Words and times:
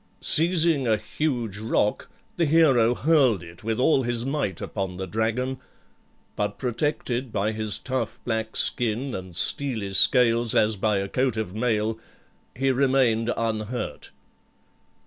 Seizing 0.19 0.87
a 0.87 0.97
huge 0.97 1.59
rock, 1.59 2.09
the 2.35 2.47
hero 2.47 2.95
hurled 2.95 3.43
it 3.43 3.63
with 3.63 3.79
all 3.79 4.01
his 4.01 4.25
might 4.25 4.59
upon 4.59 4.97
the 4.97 5.05
dragon; 5.05 5.59
but 6.35 6.57
protected 6.57 7.31
by 7.31 7.51
his 7.51 7.77
tough 7.77 8.19
black 8.25 8.55
skin 8.55 9.13
and 9.13 9.35
steely 9.35 9.93
scales 9.93 10.55
as 10.55 10.75
by 10.75 10.97
a 10.97 11.07
coat 11.07 11.37
of 11.37 11.53
mail, 11.53 11.99
he 12.55 12.71
remained 12.71 13.31
unhurt. 13.37 14.09